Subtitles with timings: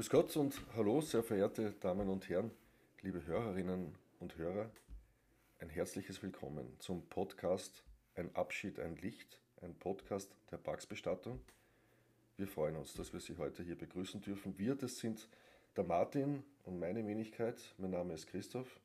[0.00, 2.50] Grüß Gott und hallo, sehr verehrte Damen und Herren,
[3.02, 4.70] liebe Hörerinnen und Hörer.
[5.58, 11.38] Ein herzliches Willkommen zum Podcast Ein Abschied, ein Licht, ein Podcast der Pax-Bestattung.
[12.38, 14.56] Wir freuen uns, dass wir Sie heute hier begrüßen dürfen.
[14.56, 15.28] Wir, das sind
[15.76, 17.58] der Martin und meine Wenigkeit.
[17.76, 18.80] Mein Name ist Christoph.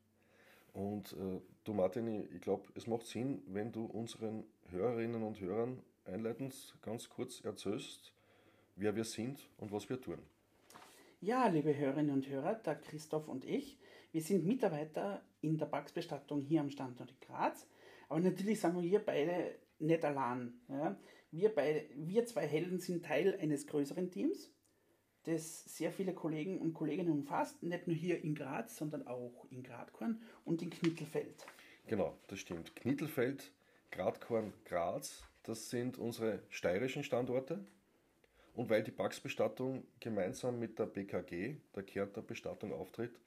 [0.73, 5.81] Und äh, du Martin, ich glaube, es macht Sinn, wenn du unseren Hörerinnen und Hörern
[6.03, 8.11] einleitend ganz kurz erzählst,
[8.75, 10.19] wer wir sind und was wir tun.
[11.25, 13.79] Ja, liebe Hörerinnen und Hörer, der Christoph und ich,
[14.11, 17.65] wir sind Mitarbeiter in der Pax-Bestattung hier am Standort in Graz.
[18.09, 20.53] Aber natürlich sind wir beide nicht allein.
[20.67, 20.95] Ja.
[21.31, 24.51] Wir, beide, wir zwei Helden sind Teil eines größeren Teams,
[25.23, 29.63] das sehr viele Kollegen und Kolleginnen umfasst, nicht nur hier in Graz, sondern auch in
[29.63, 31.43] Gradkorn und in Knittelfeld.
[31.87, 32.75] Genau, das stimmt.
[32.75, 33.51] Knittelfeld,
[33.89, 37.65] Gradkorn, Graz, das sind unsere steirischen Standorte.
[38.55, 43.19] Und weil die Pax-Bestattung gemeinsam mit der BKG, der Kärntner Bestattung, auftritt,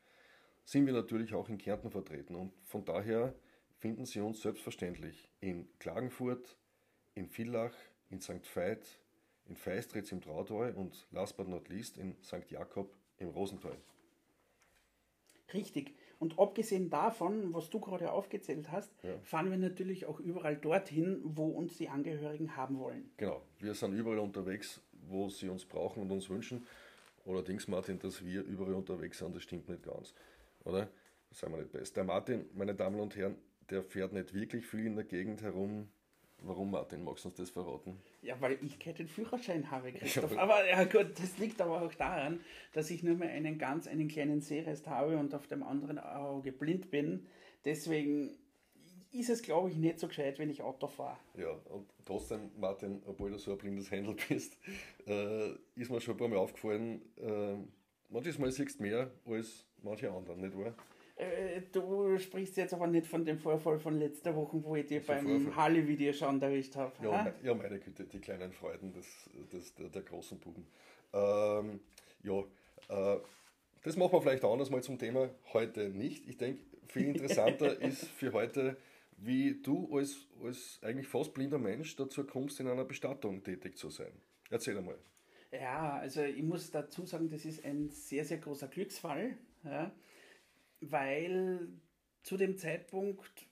[0.65, 2.35] sind wir natürlich auch in Kärnten vertreten.
[2.35, 3.35] Und von daher
[3.77, 6.57] finden Sie uns selbstverständlich in Klagenfurt,
[7.15, 7.75] in Villach,
[8.11, 8.45] in St.
[8.55, 8.87] Veit,
[9.47, 12.51] in Feistritz im Trautau und last but not least in St.
[12.51, 13.77] Jakob im Rosenthal.
[15.53, 15.95] Richtig.
[16.19, 19.19] Und abgesehen davon, was du gerade aufgezählt hast, ja.
[19.23, 23.11] fahren wir natürlich auch überall dorthin, wo uns die Angehörigen haben wollen.
[23.17, 23.41] Genau.
[23.61, 26.67] Wir sind überall unterwegs, wo sie uns brauchen und uns wünschen.
[27.27, 30.15] Allerdings, Martin, dass wir überall unterwegs sind, das stimmt nicht ganz.
[30.65, 30.89] Oder?
[31.29, 31.97] Das sind wir nicht best.
[31.97, 33.37] Der Martin, meine Damen und Herren,
[33.71, 35.89] der fährt nicht wirklich viel in der Gegend herum.
[36.41, 37.03] Warum, Martin?
[37.03, 37.99] Magst du uns das verraten?
[38.23, 40.33] Ja, weil ich keinen Führerschein habe, Christoph.
[40.33, 42.41] Ja, aber ja gut, das liegt aber auch daran,
[42.73, 46.53] dass ich nur mehr einen ganz, einen kleinen Sehrest habe und auf dem anderen Auge
[46.53, 47.27] blind bin.
[47.65, 48.39] Deswegen
[49.19, 51.19] ist es, glaube ich, nicht so gescheit, wenn ich Auto fahre.
[51.37, 54.57] Ja, und trotzdem, Martin, obwohl du so ein blindes Händel bist,
[55.07, 57.57] äh, ist mir schon ein paar Mal aufgefallen, äh,
[58.09, 60.75] manches Mal siehst du mehr als manche anderen, nicht wahr?
[61.17, 65.05] Äh, du sprichst jetzt aber nicht von dem Vorfall von letzter Woche, wo ich dir
[65.05, 66.93] beim Halle-Video schon erwischt habe.
[67.03, 70.65] Ja, ja, meine Güte, die kleinen Freuden des, des, der, der großen Buben.
[71.13, 71.81] Ähm,
[72.23, 72.39] ja,
[72.89, 73.21] äh,
[73.83, 76.29] das machen wir vielleicht anders mal zum Thema heute nicht.
[76.29, 78.77] Ich denke, viel interessanter ist für heute,
[79.19, 83.91] wie du als, als eigentlich fast blinder Mensch dazu kommst, in einer Bestattung tätig zu
[83.91, 84.13] sein.
[84.51, 84.99] Erzähl einmal.
[85.53, 89.37] Ja, also ich muss dazu sagen, das ist ein sehr, sehr großer Glücksfall.
[89.65, 89.93] Ja
[90.81, 91.69] weil
[92.23, 93.49] zu dem Zeitpunkt,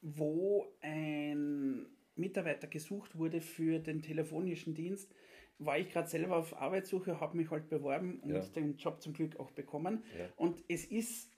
[0.00, 1.86] wo ein
[2.16, 5.14] Mitarbeiter gesucht wurde für den telefonischen Dienst,
[5.58, 8.40] war ich gerade selber auf Arbeitssuche, habe mich halt beworben und ja.
[8.40, 10.02] den Job zum Glück auch bekommen.
[10.18, 10.28] Ja.
[10.36, 11.30] Und es ist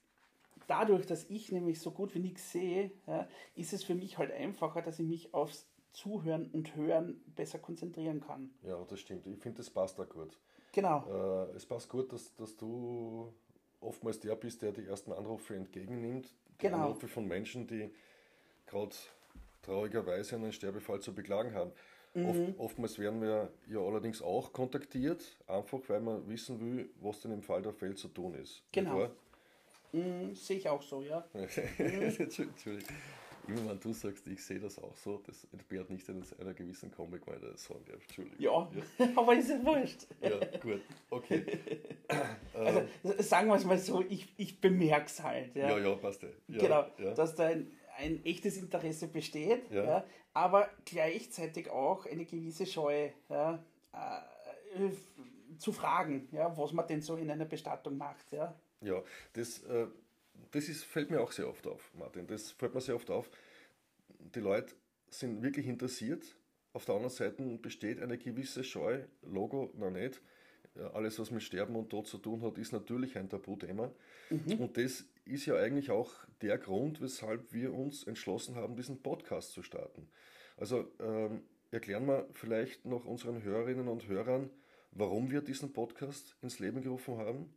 [0.67, 4.33] dadurch, dass ich nämlich so gut wie nichts sehe, ja, ist es für mich halt
[4.33, 8.51] einfacher, dass ich mich aufs Zuhören und Hören besser konzentrieren kann.
[8.63, 9.27] Ja, das stimmt.
[9.27, 10.37] Ich finde, das passt da gut.
[10.73, 11.05] Genau.
[11.09, 13.33] Äh, es passt gut, dass, dass du
[13.81, 16.27] oftmals der bist, der die ersten Anrufe entgegennimmt.
[16.27, 16.87] Die genau.
[16.87, 17.91] Anrufe von Menschen, die
[18.67, 18.95] gerade
[19.63, 21.71] traurigerweise einen Sterbefall zu beklagen haben.
[22.15, 22.27] Mhm.
[22.27, 27.33] Oft, oftmals werden wir ja allerdings auch kontaktiert, einfach weil man wissen will, was denn
[27.33, 28.63] im Fall der Fälle zu tun ist.
[28.73, 29.09] Genau.
[29.94, 31.25] Mhm, sehe ich auch so, ja.
[31.78, 32.82] Entschuldigung.
[33.47, 37.27] Immer wenn du sagst, ich sehe das auch so, das entbehrt nicht einer gewissen Comic,
[37.27, 38.00] weil das sagen darf.
[38.03, 38.41] Entschuldigung.
[38.41, 38.69] Ja,
[38.99, 39.09] ja.
[39.16, 40.07] aber ist ja wurscht.
[40.21, 40.80] Ja, gut,
[41.10, 41.45] okay.
[42.54, 42.83] also,
[43.19, 45.54] sagen wir es mal so, ich, ich bemerke es halt.
[45.54, 46.28] Ja, ja, ja passt ja.
[46.48, 47.15] Genau, ja.
[47.15, 49.84] dass da ein, ein echtes Interesse besteht, ja.
[49.84, 50.04] ja.
[50.33, 54.91] aber gleichzeitig auch eine gewisse Scheu ja, äh,
[55.59, 58.33] zu fragen, ja, was man denn so in einer Bestattung macht.
[58.33, 59.62] Ja, ja das.
[59.62, 59.86] Äh,
[60.50, 62.26] das ist, fällt mir auch sehr oft auf, Martin.
[62.26, 63.30] Das fällt mir sehr oft auf.
[64.34, 64.74] Die Leute
[65.09, 66.24] sind wirklich interessiert.
[66.72, 70.21] Auf der anderen Seite besteht eine gewisse Scheu, Logo noch nicht.
[70.92, 73.92] Alles, was mit Sterben und Tod zu tun hat, ist natürlich ein Tabuthema.
[74.30, 74.60] Mhm.
[74.60, 76.12] Und das ist ja eigentlich auch
[76.42, 80.09] der Grund, weshalb wir uns entschlossen haben, diesen Podcast zu starten.
[80.56, 84.50] Also ähm, erklären wir vielleicht noch unseren Hörerinnen und Hörern,
[84.91, 87.54] warum wir diesen Podcast ins Leben gerufen haben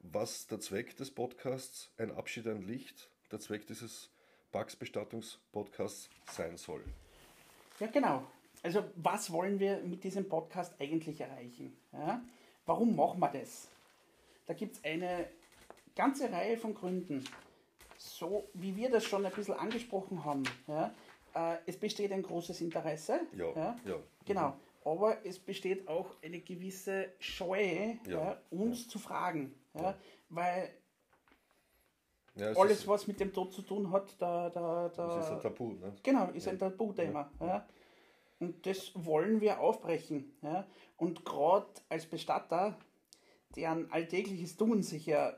[0.00, 4.10] was der Zweck des Podcasts Ein Abschied, ein Licht, der Zweck dieses
[4.52, 6.82] Pax-Bestattungspodcasts sein soll.
[7.78, 8.24] Ja, genau.
[8.62, 11.76] Also was wollen wir mit diesem Podcast eigentlich erreichen?
[11.92, 12.20] Ja?
[12.66, 13.68] Warum machen wir das?
[14.46, 15.28] Da gibt es eine
[15.94, 17.24] ganze Reihe von Gründen.
[17.96, 20.92] So wie wir das schon ein bisschen angesprochen haben, ja?
[21.34, 23.20] Äh, es besteht ein großes Interesse.
[23.36, 23.76] Ja, ja.
[23.84, 23.96] ja.
[24.24, 24.48] Genau.
[24.48, 27.98] Mhm aber es besteht auch eine gewisse Scheu, ja.
[28.06, 28.90] Ja, uns ja.
[28.90, 29.54] zu fragen.
[30.28, 30.70] Weil
[32.56, 35.72] alles, was mit dem Tod zu tun hat, da, da, da das ist ein Tabu.
[35.74, 35.94] Ne?
[36.02, 37.30] Genau, ist ein Tabuthema.
[38.38, 40.32] Und das wollen wir aufbrechen.
[40.96, 42.78] Und gerade als Bestatter
[43.56, 45.36] deren alltägliches Tun sich ja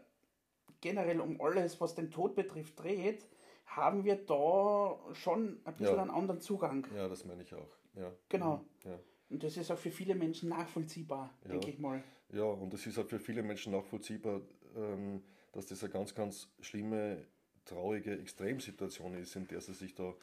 [0.80, 3.26] generell um alles, was den Tod betrifft, dreht,
[3.66, 6.02] haben wir da schon ein bisschen Ja.
[6.02, 6.86] einen anderen Zugang.
[6.94, 7.70] Ja, das meine ich auch.
[7.94, 8.12] Ja.
[8.28, 8.56] Genau.
[8.84, 8.90] Mhm.
[8.90, 8.98] Ja.
[9.30, 11.50] Und das ist auch für viele Menschen nachvollziehbar, Ja.
[11.50, 12.02] denke ich mal.
[12.30, 14.40] Ja, und es ist auch für viele Menschen nachvollziehbar,
[14.76, 15.22] ähm,
[15.52, 17.26] dass das eine ganz, ganz schlimme,
[17.64, 20.14] traurige Extremsituation ist, in der sie sich da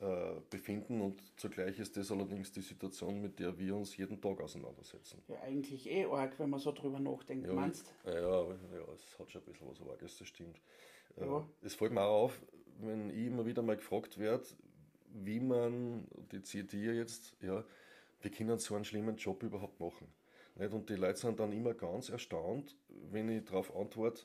[0.00, 1.00] äh, befinden.
[1.00, 5.22] Und zugleich ist das allerdings die Situation, mit der wir uns jeden Tag auseinandersetzen.
[5.28, 7.46] Ja, eigentlich eh arg, wenn man so drüber nachdenkt.
[7.46, 8.52] Ja, Meinst Ja, ja,
[8.94, 10.60] es hat schon ein bisschen was Arges, das stimmt.
[11.16, 11.48] Äh, Ja.
[11.62, 12.42] Es fällt mir auch auf,
[12.80, 14.44] wenn ich immer wieder mal gefragt werde,
[15.14, 17.64] wie man, die zieht hier jetzt, ja,
[18.20, 20.08] wie können so einen schlimmen Job überhaupt machen?
[20.56, 20.72] Nicht?
[20.72, 22.76] Und die Leute sind dann immer ganz erstaunt,
[23.10, 24.22] wenn ich darauf antworte,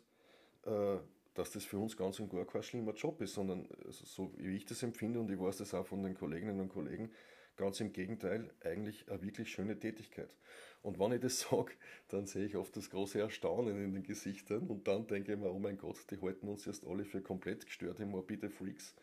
[0.65, 0.97] äh,
[1.33, 4.55] dass das für uns ganz und gar kein schlimmer Job ist, sondern also so wie
[4.55, 7.11] ich das empfinde und ich weiß das auch von den Kolleginnen und Kollegen,
[7.55, 10.33] ganz im Gegenteil, eigentlich eine wirklich schöne Tätigkeit.
[10.81, 11.73] Und wenn ich das sage,
[12.07, 15.51] dann sehe ich oft das große Erstaunen in den Gesichtern und dann denke ich mir,
[15.51, 18.95] oh mein Gott, die halten uns jetzt alle für komplett gestörte, morbide Freaks.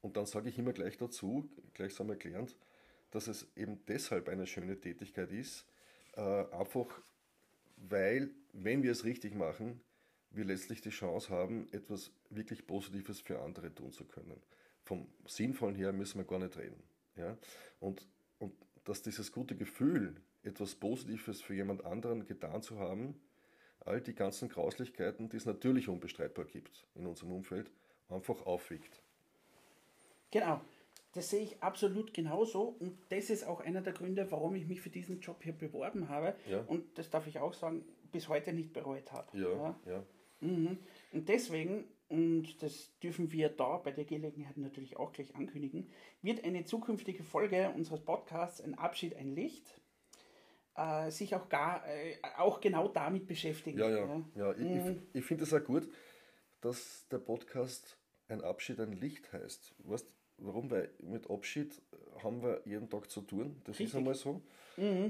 [0.00, 2.56] Und dann sage ich immer gleich dazu, gleichsam erklärend,
[3.10, 5.66] dass es eben deshalb eine schöne Tätigkeit ist,
[6.16, 7.00] äh, einfach
[7.76, 9.80] weil, wenn wir es richtig machen,
[10.30, 14.40] wir letztlich die Chance haben, etwas wirklich Positives für andere tun zu können.
[14.84, 16.82] Vom Sinnvollen her müssen wir gar nicht reden.
[17.16, 17.36] Ja?
[17.80, 18.06] Und,
[18.38, 18.52] und
[18.84, 23.20] dass dieses gute Gefühl, etwas Positives für jemand anderen getan zu haben,
[23.80, 27.70] all die ganzen Grauslichkeiten, die es natürlich unbestreitbar gibt in unserem Umfeld,
[28.08, 29.02] einfach aufwiegt.
[30.30, 30.60] Genau,
[31.12, 34.80] das sehe ich absolut genauso und das ist auch einer der Gründe, warum ich mich
[34.80, 36.60] für diesen Job hier beworben habe Ja.
[36.66, 39.36] und das darf ich auch sagen, bis heute nicht bereut habe.
[39.38, 40.04] Ja, ja.
[40.40, 40.78] Mhm.
[41.12, 45.90] Und deswegen, und das dürfen wir da bei der Gelegenheit natürlich auch gleich ankündigen,
[46.22, 49.80] wird eine zukünftige Folge unseres Podcasts Ein Abschied, ein Licht
[50.76, 53.78] äh, sich auch, gar, äh, auch genau damit beschäftigen.
[53.78, 54.52] Ja, ja, ja.
[54.52, 55.02] Ich, Mhm.
[55.12, 55.88] ich, ich finde es auch gut,
[56.60, 57.98] dass der Podcast
[58.28, 59.74] ein Abschied, ein Licht heißt.
[59.78, 60.06] Weißt
[60.38, 60.70] warum?
[60.70, 61.80] Weil mit Abschied
[62.22, 63.56] haben wir jeden Tag zu tun.
[63.64, 63.98] Das ist Richtig.
[63.98, 64.40] einmal so.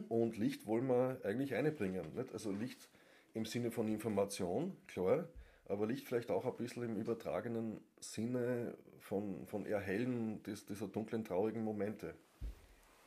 [0.09, 2.07] Und Licht wollen wir eigentlich einbringen.
[2.15, 2.33] Nicht?
[2.33, 2.89] Also Licht
[3.35, 5.29] im Sinne von Information, klar,
[5.67, 11.25] aber Licht vielleicht auch ein bisschen im übertragenen Sinne von, von Erhellen des, dieser dunklen,
[11.25, 12.15] traurigen Momente.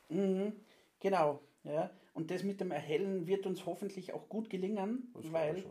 [0.09, 0.53] Mhm,
[0.99, 1.41] genau.
[1.63, 1.89] Ja.
[2.13, 5.63] Und das mit dem Erhellen wird uns hoffentlich auch gut gelingen, Das weil,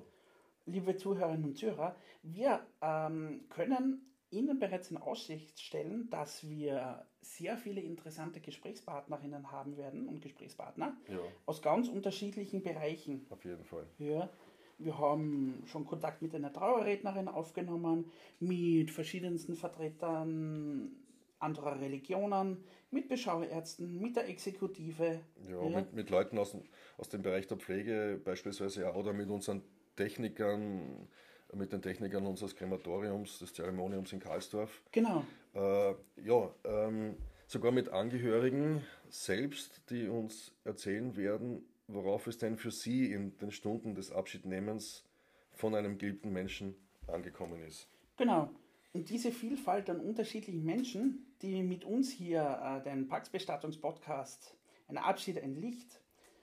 [0.67, 7.57] liebe Zuhörerinnen und Zuhörer, wir ähm, können Ihnen bereits in Aussicht stellen, dass wir sehr
[7.57, 13.27] viele interessante Gesprächspartnerinnen haben werden und Gesprächspartner Ja, aus ganz unterschiedlichen Bereichen.
[13.31, 13.87] auf jeden Fall.
[13.99, 14.31] Ja,
[14.79, 20.93] wir haben schon Kontakt mit einer Trauerrednerin aufgenommen, mit verschiedensten Vertretern
[21.39, 25.21] anderer Religionen, mit Beschauärzten, mit der Exekutive.
[25.49, 26.65] Ja, Mit, mit Leuten aus, dem-
[26.99, 29.63] aus dem Bereich der Pflege beispielsweise auch oder mit unseren
[29.97, 31.09] Technikern,
[31.55, 34.83] mit den Technikern unseres Krematoriums, des Zeremoniums in Karlsdorf.
[34.93, 35.25] Genau.
[35.55, 37.17] Äh, ja, ähm,
[37.47, 43.51] sogar mit Angehörigen selbst, die uns erzählen werden, worauf es denn für sie in den
[43.51, 45.05] Stunden des Abschiednehmens
[45.53, 46.77] von einem geliebten Menschen
[47.09, 47.89] angekommen ist.
[48.17, 48.51] Genau.
[48.93, 54.57] Und diese Vielfalt an unterschiedlichen Menschen, die mit uns hier äh, den Pax-Bestattungs-Podcast
[54.89, 56.01] Ein Abschied, ein Licht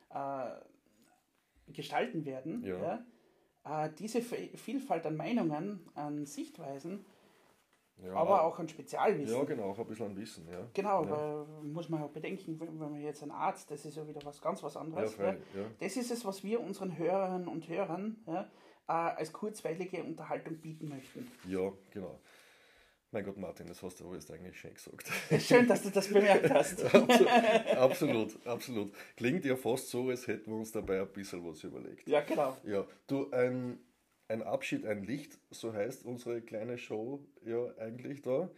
[0.10, 0.52] äh,
[1.74, 2.82] gestalten werden, Ja.
[2.82, 3.06] ja.
[3.70, 7.06] Äh, diese Vielfalt an Meinungen, an Sichtweisen,
[8.04, 9.36] Ja, aber auch an Spezialwissen.
[9.36, 10.48] Ja, genau, auch ein bisschen an Wissen.
[10.52, 10.68] Ja.
[10.74, 11.10] Genau, ja.
[11.10, 14.42] weil muss man auch bedenken, wenn man jetzt ein Arzt, das ist ja wieder was
[14.42, 15.18] ganz was anderes.
[15.18, 15.64] Ja, freilich, ja.
[15.80, 18.44] Das ist es, was wir unseren Hörerinnen und Hörern äh,
[18.88, 21.32] als kurzweilige Unterhaltung bieten möchten.
[21.48, 22.20] ja, genau.
[23.12, 25.10] Mein Gott, Martin, das hast du aber jetzt eigentlich schön gesagt.
[25.42, 26.84] Schön, dass du das bemerkt hast.
[27.76, 28.94] absolut, absolut.
[29.16, 32.08] Klingt ja fast so, als hätten wir uns dabei ein bisschen was überlegt.
[32.10, 32.58] Ja, genau.
[32.66, 33.80] Ja, du, ein,
[34.28, 38.52] ein Abschied, ein Licht, so heißt unsere kleine Show ja eigentlich da.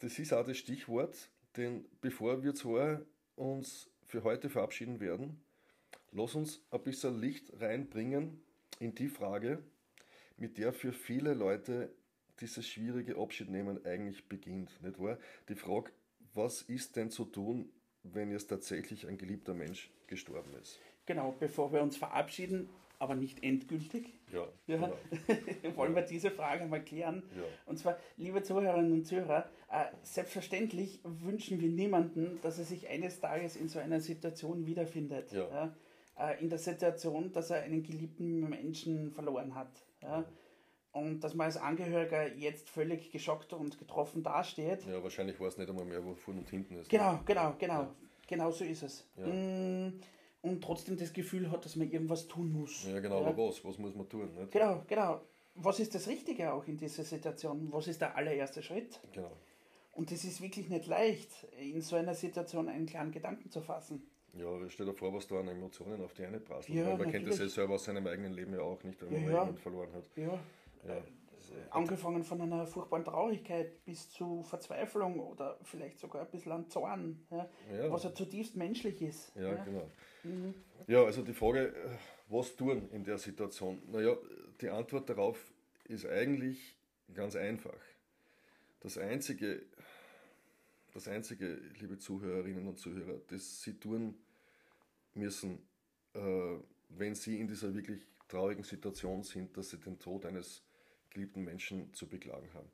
[0.00, 3.02] Das ist auch das Stichwort, denn bevor wir zwar
[3.36, 5.44] uns für heute verabschieden werden,
[6.10, 8.42] lass uns ein bisschen Licht reinbringen
[8.80, 9.62] in die Frage,
[10.36, 11.94] mit der für viele Leute
[12.42, 15.18] dieses schwierige Abschiednehmen eigentlich beginnt, nicht wahr?
[15.48, 15.92] Die Frage,
[16.34, 17.70] was ist denn zu tun,
[18.02, 20.80] wenn jetzt tatsächlich ein geliebter Mensch gestorben ist?
[21.06, 22.68] Genau, bevor wir uns verabschieden,
[22.98, 24.96] aber nicht endgültig, Ja, ja, genau.
[25.76, 27.24] wollen wir diese Frage mal klären.
[27.36, 27.42] Ja.
[27.66, 33.18] Und zwar, liebe Zuhörerinnen und Zuhörer, äh, selbstverständlich wünschen wir niemanden, dass er sich eines
[33.18, 35.32] Tages in so einer Situation wiederfindet.
[35.32, 35.74] Ja.
[36.16, 39.84] Äh, in der Situation, dass er einen geliebten Menschen verloren hat.
[40.02, 40.24] Ja?
[40.92, 44.84] Und dass man als Angehöriger jetzt völlig geschockt und getroffen dasteht.
[44.86, 46.90] Ja, wahrscheinlich weiß nicht einmal mehr, wo vorne und hinten ist.
[46.90, 47.88] Genau, genau, genau.
[48.28, 49.06] Genau so ist es.
[49.16, 49.26] Ja.
[49.26, 50.00] Mm,
[50.42, 52.86] und trotzdem das Gefühl hat, dass man irgendwas tun muss.
[52.86, 53.64] Ja, genau, aber was?
[53.64, 54.28] Was muss man tun?
[54.34, 54.50] Nicht?
[54.50, 55.20] Genau, genau.
[55.54, 57.68] Was ist das Richtige auch in dieser Situation?
[57.70, 59.00] Was ist der allererste Schritt?
[59.12, 59.30] Genau.
[59.92, 61.30] Und es ist wirklich nicht leicht,
[61.60, 64.02] in so einer Situation einen klaren Gedanken zu fassen.
[64.34, 66.78] Ja, stell dir vor, was da an Emotionen auf die eine prasseln.
[66.78, 69.22] Ja, man kennt das ja selber aus seinem eigenen Leben ja auch nicht, wenn man
[69.24, 69.38] Ja, ja.
[69.40, 70.04] jemanden verloren hat.
[70.16, 70.38] Ja.
[70.86, 71.02] Ja.
[71.70, 77.26] Angefangen von einer furchtbaren Traurigkeit bis zu Verzweiflung oder vielleicht sogar ein bisschen an Zorn,
[77.30, 77.90] ja, Ja.
[77.90, 79.34] was ja zutiefst menschlich ist.
[79.36, 79.64] Ja, ja.
[79.64, 79.90] genau.
[80.22, 80.54] Mhm.
[80.86, 81.90] Ja, also die Frage, äh,
[82.28, 83.82] was tun in der Situation?
[83.90, 84.16] Naja,
[84.60, 85.52] die Antwort darauf
[85.84, 86.76] ist eigentlich
[87.14, 87.78] ganz einfach.
[88.80, 89.62] Das Einzige,
[90.94, 94.14] das Einzige, liebe Zuhörerinnen und Zuhörer, das Sie tun
[95.14, 95.58] müssen,
[96.14, 96.20] äh,
[96.88, 100.62] wenn Sie in dieser wirklich traurigen Situation sind, dass Sie den Tod eines
[101.12, 102.68] geliebten Menschen zu beklagen haben.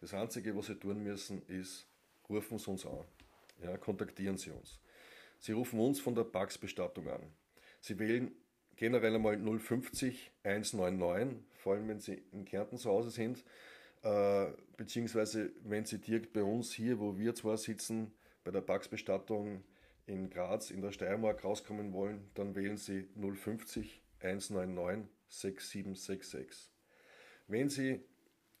[0.00, 1.86] Das Einzige, was Sie tun müssen, ist,
[2.28, 3.04] rufen Sie uns an.
[3.62, 4.78] Ja, kontaktieren Sie uns.
[5.38, 7.22] Sie rufen uns von der Pax-Bestattung an.
[7.80, 8.32] Sie wählen
[8.76, 13.44] generell einmal 050 199, vor allem wenn Sie in Kärnten zu Hause sind,
[14.02, 18.12] äh, beziehungsweise wenn Sie direkt bei uns hier, wo wir zwar sitzen,
[18.44, 19.64] bei der Pax-Bestattung
[20.06, 26.75] in Graz in der Steiermark rauskommen wollen, dann wählen Sie 050 199 6766.
[27.48, 28.00] Wenn Sie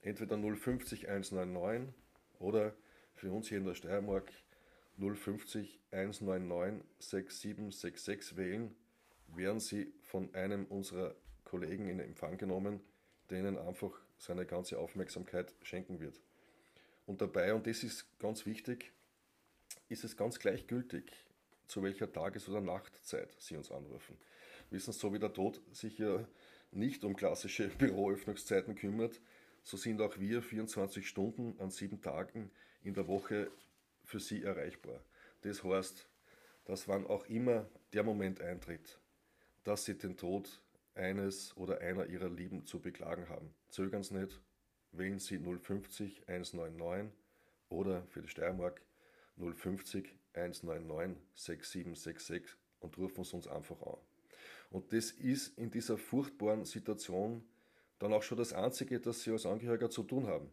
[0.00, 1.92] entweder 050 199
[2.38, 2.74] oder
[3.14, 4.32] für uns hier in der Steiermark
[4.98, 8.76] 050 199 6766 wählen,
[9.34, 12.80] werden Sie von einem unserer Kollegen in Empfang genommen,
[13.28, 16.20] der Ihnen einfach seine ganze Aufmerksamkeit schenken wird.
[17.06, 18.92] Und dabei, und das ist ganz wichtig,
[19.88, 21.12] ist es ganz gleichgültig,
[21.66, 24.16] zu welcher Tages- oder Nachtzeit Sie uns anrufen.
[24.70, 26.24] Wissen Sie, so wie der Tod sich ja
[26.76, 29.20] nicht um klassische Büroöffnungszeiten kümmert,
[29.62, 32.50] so sind auch wir 24 Stunden an sieben Tagen
[32.84, 33.50] in der Woche
[34.04, 35.02] für Sie erreichbar.
[35.42, 36.06] Das heißt,
[36.64, 39.00] dass wann auch immer der Moment eintritt,
[39.64, 40.60] dass Sie den Tod
[40.94, 44.40] eines oder einer Ihrer Lieben zu beklagen haben, zögern Sie nicht,
[44.92, 47.12] wählen Sie 050 199
[47.68, 48.80] oder für die Steiermark
[49.36, 53.98] 050 199 6766 und rufen Sie uns einfach an.
[54.70, 57.44] Und das ist in dieser furchtbaren Situation
[57.98, 60.50] dann auch schon das Einzige, das Sie als Angehöriger zu tun haben.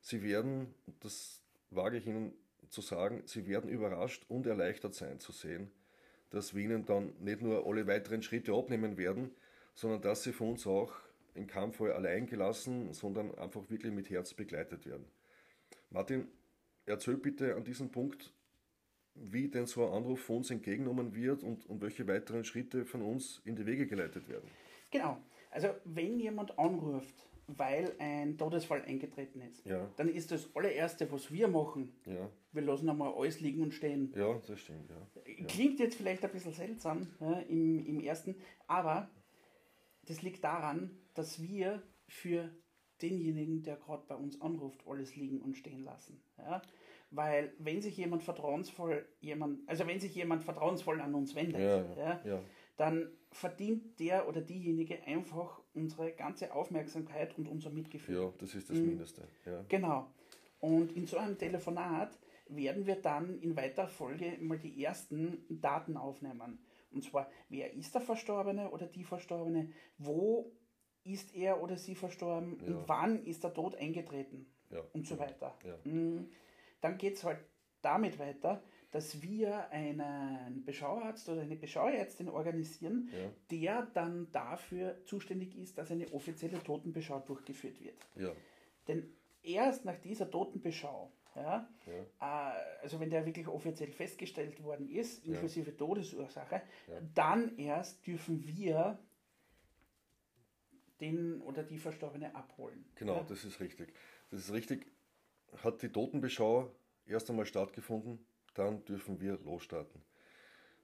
[0.00, 2.32] Sie werden, das wage ich Ihnen
[2.68, 5.70] zu sagen, Sie werden überrascht und erleichtert sein zu sehen,
[6.30, 9.30] dass wir Ihnen dann nicht nur alle weiteren Schritte abnehmen werden,
[9.74, 10.92] sondern dass Sie von uns auch
[11.34, 15.04] im Kampffall allein gelassen, sondern einfach wirklich mit Herz begleitet werden.
[15.90, 16.28] Martin,
[16.86, 18.32] erzähl bitte an diesem Punkt,
[19.18, 23.02] wie denn so ein Anruf von uns entgegengenommen wird und, und welche weiteren Schritte von
[23.02, 24.48] uns in die Wege geleitet werden.
[24.90, 25.16] Genau.
[25.50, 27.14] Also wenn jemand anruft,
[27.48, 29.88] weil ein Todesfall eingetreten ist, Ja.
[29.96, 34.12] dann ist das allererste, was wir machen, Ja, wir lassen einmal alles liegen und stehen.
[34.16, 35.22] ja, das stimmt, ja.
[35.46, 37.06] Klingt jetzt vielleicht ein bisschen seltsam
[37.48, 38.34] im, im ersten,
[38.66, 39.08] aber
[40.06, 42.50] das liegt daran, dass wir für
[43.02, 46.20] denjenigen, der gerade bei uns anruft, alles liegen und stehen lassen.
[46.38, 46.62] Ja?
[47.10, 52.20] Weil wenn sich jemand vertrauensvoll jemand, also wenn sich jemand vertrauensvoll an uns wendet, Ja,
[52.24, 52.42] ja,
[52.76, 58.16] dann verdient der oder diejenige einfach unsere ganze Aufmerksamkeit und unser Mitgefühl.
[58.16, 58.86] Ja, das ist das Mhm.
[58.86, 59.22] Mindeste.
[59.44, 59.64] Ja.
[59.68, 60.10] Genau.
[60.60, 65.96] Und in so einem Telefonat werden wir dann in weiterer Folge mal die ersten Daten
[65.96, 66.58] aufnehmen.
[66.90, 69.70] Und zwar, wer ist der Verstorbene oder die Verstorbene?
[69.98, 70.52] Wo
[71.04, 72.58] ist er oder sie verstorben?
[72.60, 72.66] Ja.
[72.66, 74.46] Und wann ist der Tod eingetreten?
[74.70, 74.80] Ja.
[74.92, 75.56] Und so weiter.
[75.64, 75.76] Ja.
[75.90, 76.28] Mm,
[76.86, 77.40] Dann geht es halt
[77.82, 78.62] damit weiter,
[78.92, 83.32] dass wir einen Beschauarzt oder eine Beschauärztin organisieren, Ja.
[83.50, 87.96] der dann dafür zuständig ist, dass eine offizielle Totenbeschau durchgeführt wird.
[88.14, 88.30] Ja.
[88.86, 89.12] Denn
[89.42, 91.68] erst nach dieser Totenbeschau, ja,
[92.20, 92.52] Ja.
[92.52, 96.62] äh, also wenn der wirklich offiziell festgestellt worden ist, inklusive Todesursache,
[97.14, 98.96] dann erst dürfen wir
[101.00, 102.84] den oder die Verstorbene abholen.
[102.94, 103.92] Genau, das ist richtig.
[104.30, 104.86] Das ist richtig.
[105.62, 106.70] Hat die Totenbeschau
[107.06, 110.02] erst einmal stattgefunden, dann dürfen wir losstarten.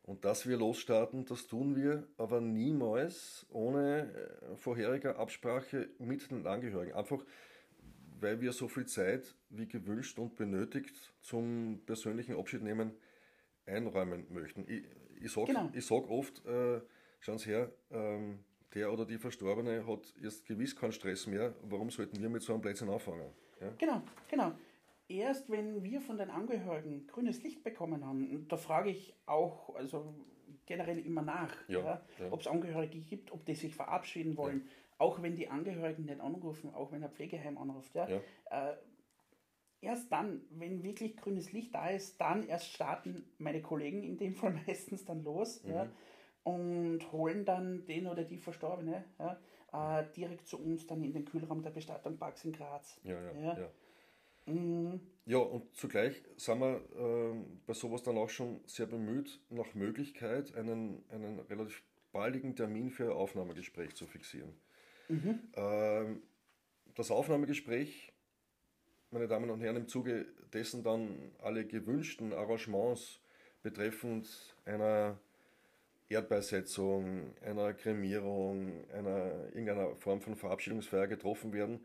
[0.02, 6.46] Und dass wir losstarten, das tun wir aber niemals ohne äh, vorherige Absprache mit den
[6.46, 6.94] Angehörigen.
[6.94, 7.24] Einfach
[8.22, 12.92] weil wir so viel Zeit wie gewünscht und benötigt zum persönlichen Abschied nehmen
[13.66, 14.64] einräumen möchten.
[14.68, 14.84] Ich,
[15.20, 15.70] ich sage Genau.
[15.78, 16.80] sag oft, äh,
[17.20, 18.38] schauen Sie her, ähm,
[18.74, 21.54] der oder die Verstorbene hat jetzt gewiss keinen Stress mehr.
[21.62, 23.30] Warum sollten wir mit so einem Blödsinn anfangen?
[23.62, 23.72] Ja?
[23.78, 24.52] Genau, genau.
[25.08, 30.14] Erst wenn wir von den Angehörigen grünes Licht bekommen haben, da frage ich auch, also
[30.66, 35.20] generell immer nach, Ja, ja, ob es Angehörige gibt, ob die sich verabschieden wollen, auch
[35.22, 37.94] wenn die Angehörigen nicht anrufen, auch wenn ein Pflegeheim anruft.
[37.94, 38.06] Ja.
[38.06, 38.74] Äh,
[39.80, 44.34] erst dann, wenn wirklich grünes Licht da ist, dann erst starten meine Kollegen in dem
[44.34, 45.62] Fall meistens dann los.
[45.64, 45.88] Ja.
[46.44, 49.38] und holen dann den oder die Verstorbene ja,
[49.72, 53.00] äh, direkt zu uns dann in den Kühlraum der Bestattung Parks in Graz.
[53.04, 53.58] Ja, ja, Ja.
[53.58, 53.70] ja.
[54.46, 55.00] Mhm.
[55.24, 60.54] Ja, und zugleich sind wir ähm, bei sowas dann auch schon sehr bemüht, nach Möglichkeit
[60.56, 64.52] einen, einen relativ baldigen Termin für ein Aufnahmegespräch zu fixieren.
[65.54, 66.22] Ähm,
[66.94, 68.12] das Aufnahmegespräch,
[69.10, 73.20] meine Damen und Herren, im Zuge dessen dann alle gewünschten Arrangements
[73.62, 74.28] betreffend
[74.64, 75.18] einer
[76.12, 81.80] Erdbeisetzung, einer Kremierung, einer irgendeiner Form von Verabschiedungsfeier getroffen werden,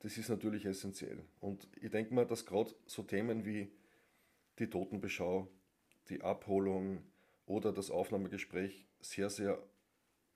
[0.00, 1.24] das ist natürlich essentiell.
[1.40, 3.70] Und ich denke mal, dass gerade so Themen wie
[4.58, 5.48] die Totenbeschau,
[6.08, 7.02] die Abholung
[7.46, 9.58] oder das Aufnahmegespräch sehr, sehr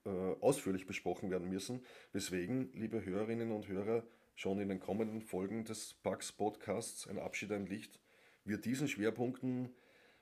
[0.05, 4.05] äh, ausführlich besprochen werden müssen, weswegen, liebe Hörerinnen und Hörer,
[4.35, 8.01] schon in den kommenden Folgen des Pax Podcasts Ein Abschied, ein Licht,
[8.45, 9.75] wir diesen Schwerpunkten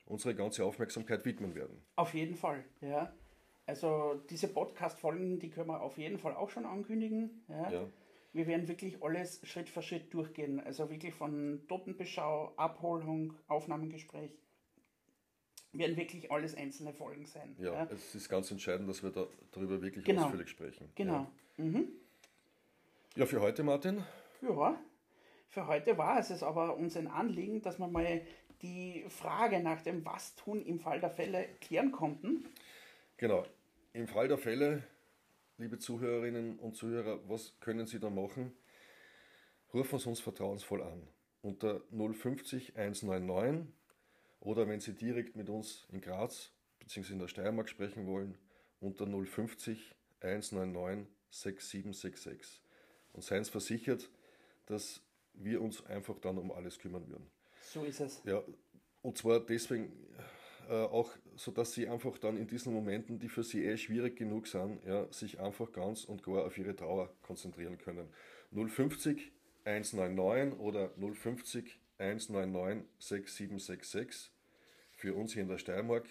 [0.08, 1.82] unsere ganze Aufmerksamkeit widmen werden.
[1.96, 3.12] Auf jeden Fall, ja.
[3.66, 7.44] Also diese Podcast-Folgen, die können wir auf jeden Fall auch schon ankündigen.
[7.48, 7.70] Ja.
[7.70, 7.86] Ja.
[8.32, 10.60] Wir werden wirklich alles Schritt für Schritt durchgehen.
[10.60, 14.30] Also wirklich von Totenbeschau, Abholung, Aufnahmegespräch.
[15.72, 17.54] Werden wirklich alles einzelne Folgen sein.
[17.58, 20.24] Ja, es ist ganz entscheidend, dass wir da, darüber wirklich Genau.
[20.24, 20.90] ausführlich sprechen.
[20.94, 21.26] Genau.
[21.58, 21.88] Mhm.
[23.14, 23.20] Ja.
[23.20, 24.02] ja, für heute, Martin,
[24.40, 24.78] Ja,
[25.48, 28.22] für heute war es es aber uns ein Anliegen, dass wir mal
[28.62, 32.46] die Frage nach dem Was tun im Fall der Fälle klären konnten.
[33.16, 33.46] Genau.
[33.92, 34.84] Im Fall der Fälle,
[35.56, 38.52] liebe Zuhörerinnen und Zuhörer, was können Sie da machen?
[39.72, 41.08] Rufen Sie uns vertrauensvoll an
[41.42, 43.72] unter 050 199
[44.40, 47.12] oder wenn Sie direkt mit uns in Graz bzw.
[47.12, 48.36] in der Steiermark sprechen wollen,
[48.80, 52.62] unter 050 199 6766.
[53.12, 54.08] Und seien Sie versichert,
[54.66, 55.00] dass
[55.34, 57.30] wir uns einfach dann um alles kümmern würden.
[57.72, 58.22] So ist es.
[58.24, 58.42] Ja,
[59.02, 59.92] und zwar deswegen
[60.68, 64.16] äh, auch, so dass sie einfach dann in diesen Momenten, die für sie eh schwierig
[64.16, 68.08] genug sind, ja, sich einfach ganz und gar auf ihre Trauer konzentrieren können.
[68.52, 69.32] 050
[69.64, 74.30] 199 oder 050 199 6766
[74.92, 76.06] für uns hier in der Steiermark.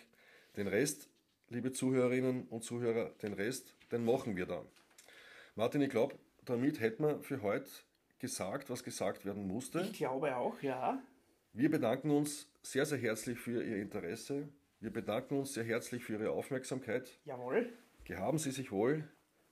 [0.55, 1.09] Den Rest,
[1.49, 4.65] liebe Zuhörerinnen und Zuhörer, den Rest, den machen wir dann.
[5.55, 6.15] Martin, ich glaube,
[6.45, 7.69] damit hätten wir für heute
[8.19, 9.81] gesagt, was gesagt werden musste.
[9.81, 11.01] Ich glaube auch, ja.
[11.57, 14.47] Wir bedanken uns sehr, sehr herzlich für Ihr Interesse.
[14.79, 17.09] Wir bedanken uns sehr herzlich für Ihre Aufmerksamkeit.
[17.25, 17.73] Jawohl.
[18.03, 19.05] Gehaben Sie sich wohl,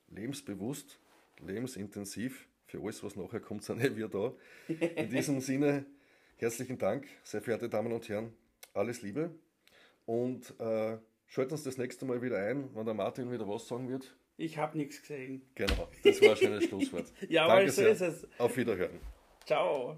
[0.10, 1.00] lebensbewusst,
[1.40, 2.48] lebensintensiv.
[2.68, 4.34] Für alles, was nachher kommt, sind eh wir da.
[4.68, 5.88] In diesem Sinne,
[6.36, 8.34] herzlichen Dank, sehr verehrte Damen und Herren.
[8.76, 9.32] Alles Liebe.
[10.06, 13.90] Und äh, schalten uns das nächste Mal wieder ein, wenn der Martin wieder was sagen
[13.90, 14.16] wird.
[14.38, 15.42] Ich habe nichts gesehen.
[15.56, 17.12] Genau, das war ein schönes Schlusswort.
[17.28, 17.90] Jawohl, Danke so sehr.
[17.90, 18.28] ist es.
[18.38, 19.00] Auf Wiederhören.
[19.44, 19.98] Ciao.